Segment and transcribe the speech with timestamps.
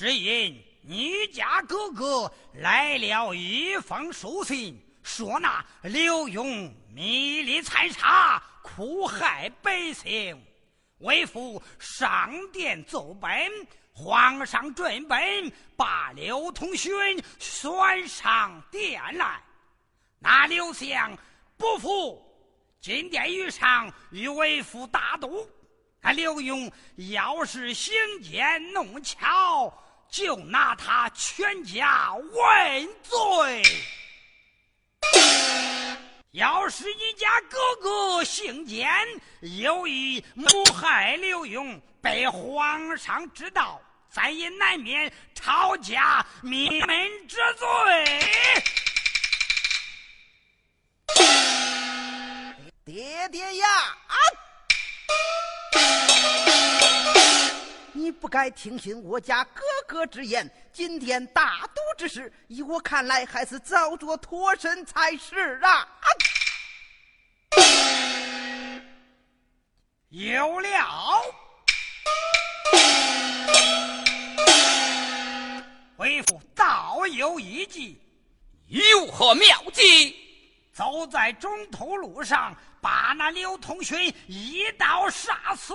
[0.00, 10.42] 只因你家哥哥来了一封书信，说那刘墉迷离残杀，苦害百姓，
[11.00, 13.30] 为父上殿奏本，
[13.92, 16.90] 皇上准本，把刘通勋
[17.38, 19.38] 选上殿来。
[20.18, 21.14] 那刘相
[21.58, 22.26] 不服，
[22.80, 25.46] 进殿于上，与为父大赌。
[26.00, 26.72] 那刘墉
[27.12, 29.70] 要是行奸弄巧。
[30.10, 33.62] 就拿他全家问罪。
[36.32, 38.88] 要是你家哥哥姓奸，
[39.40, 48.20] 有意谋害刘墉，被皇上知道，咱也难免抄家灭门之罪。
[52.84, 53.66] 爹爹呀！
[58.00, 65.86] 你不该听信我家哥哥之言，今天大都之事，依我看来，还是早做脱身才是啊！
[70.08, 71.20] 有了，
[75.98, 78.00] 为父早有一计，
[78.68, 80.16] 有何妙计？
[80.72, 85.74] 走在中途路上，把那刘同勋一刀杀死。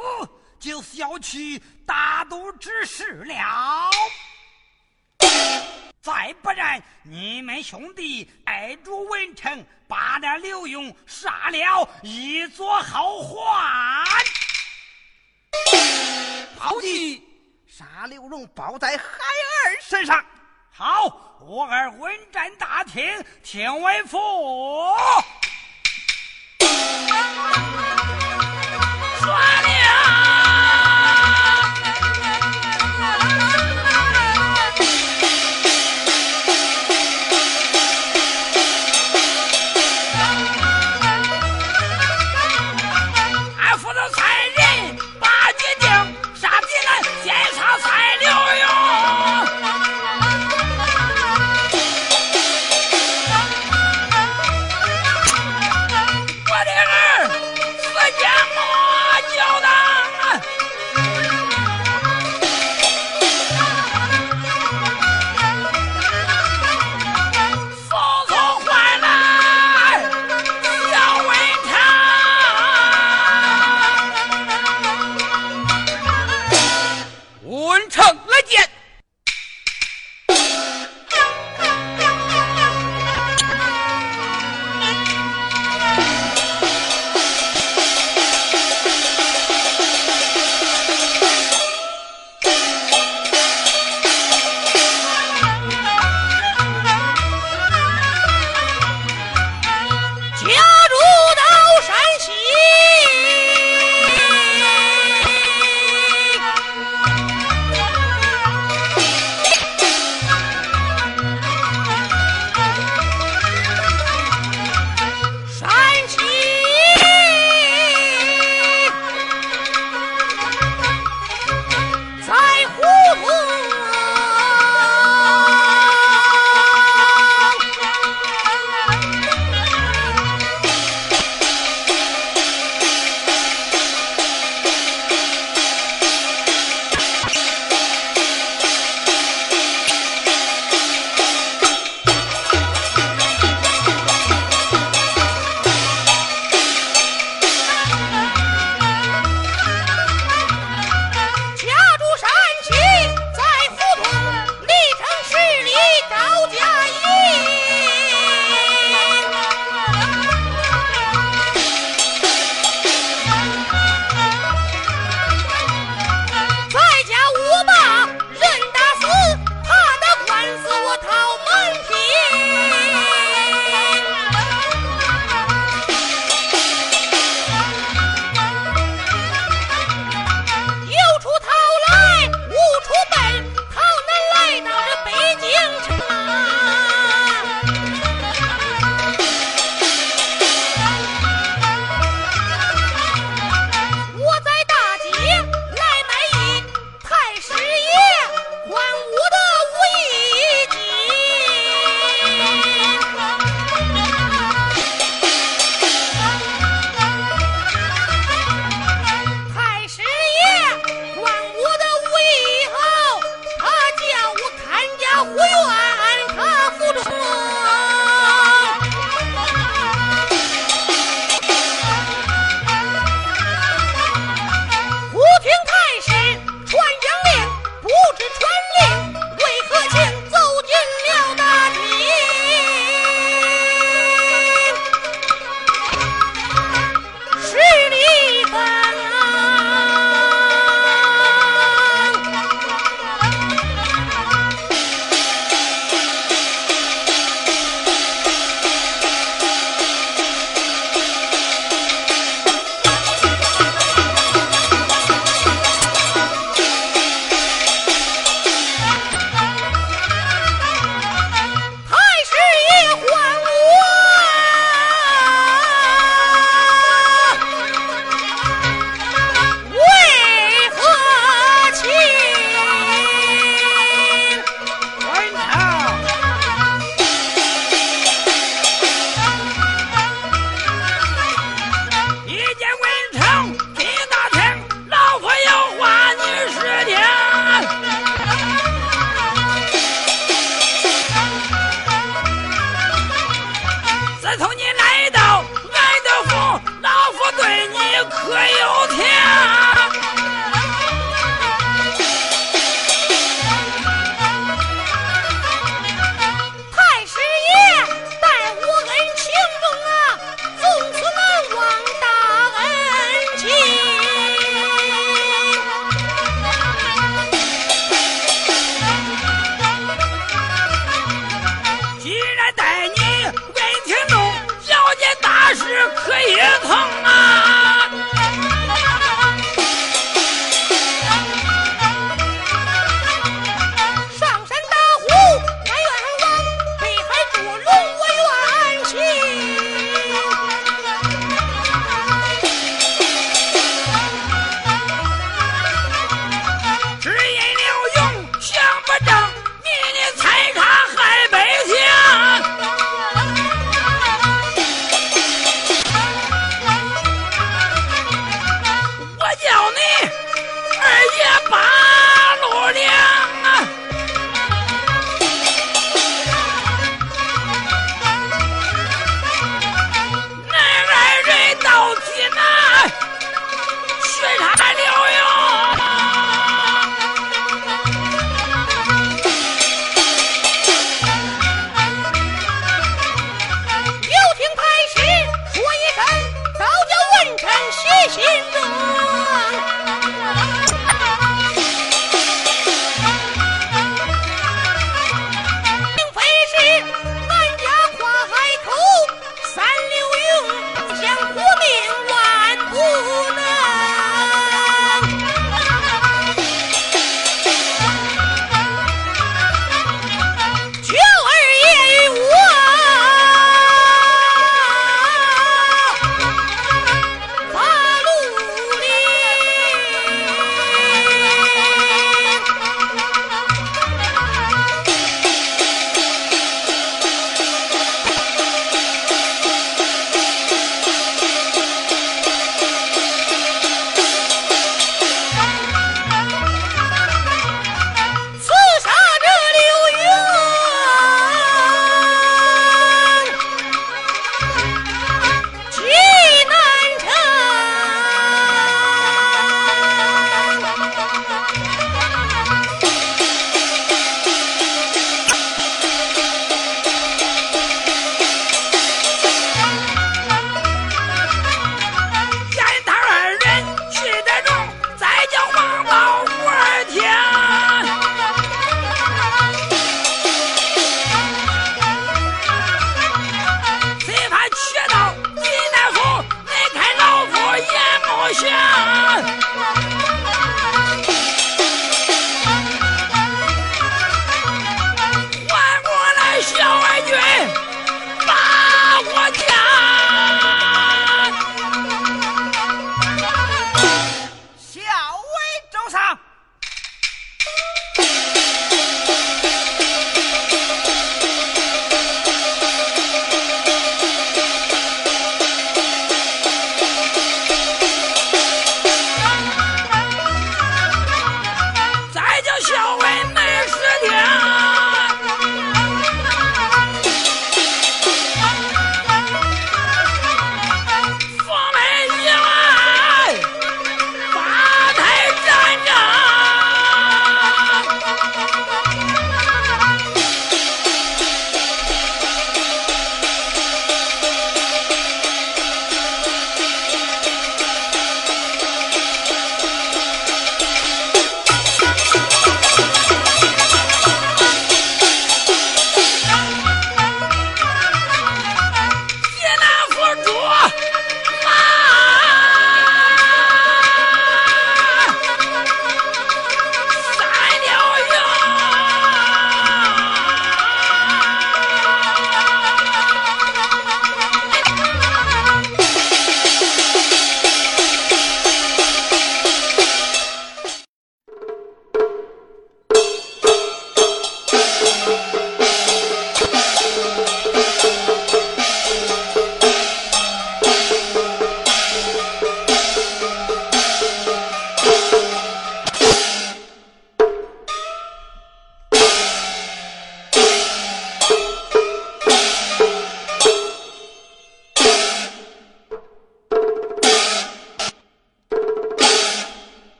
[0.60, 3.90] 就是要去大都之事了，
[6.02, 13.38] 再不然，你们兄弟带住文成，把那刘勇杀了，以作后患。
[16.58, 17.24] 好的，
[17.68, 20.26] 杀刘荣包在孩儿身上。
[20.72, 23.04] 好，我儿稳站大厅，
[23.44, 24.18] 听为父。